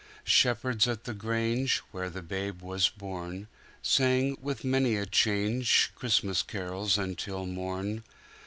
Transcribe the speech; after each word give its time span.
Shepherds 0.23 0.87
at 0.87 1.03
the 1.03 1.13
grange, 1.13 1.77
Where 1.91 2.09
the 2.09 2.23
Babe 2.23 2.63
was 2.63 2.89
born, 2.89 3.47
Sang, 3.83 4.35
with 4.41 4.63
many 4.63 4.95
a 4.95 5.05
change, 5.05 5.91
Christmas 5.93 6.41
carols 6.41 6.97
until 6.97 7.45
morn. 7.45 8.03